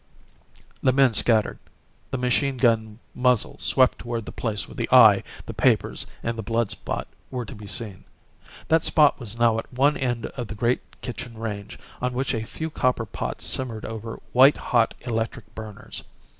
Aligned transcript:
The 0.81 0.91
men 0.91 1.13
scattered. 1.13 1.59
The 2.09 2.17
machine 2.17 2.57
gun 2.57 2.97
muzzle 3.13 3.59
swept 3.59 3.99
toward 3.99 4.25
the 4.25 4.31
place 4.31 4.67
where 4.67 4.73
the 4.73 4.89
eye, 4.91 5.21
the 5.45 5.53
papers, 5.53 6.07
and 6.23 6.35
the 6.35 6.41
blood 6.41 6.71
spot 6.71 7.07
were 7.29 7.45
to 7.45 7.53
be 7.53 7.67
seen. 7.67 8.05
That 8.67 8.83
spot 8.83 9.19
was 9.19 9.37
now 9.37 9.59
at 9.59 9.71
one 9.71 9.95
end 9.97 10.25
of 10.25 10.47
the 10.47 10.55
great 10.55 10.99
kitchen 11.01 11.37
range 11.37 11.77
on 12.01 12.15
which 12.15 12.33
a 12.33 12.41
few 12.43 12.71
copper 12.71 13.05
pots 13.05 13.45
simmered 13.45 13.85
over 13.85 14.19
white 14.33 14.57
hot 14.57 14.95
electric 15.05 15.53
burners. 15.53 16.01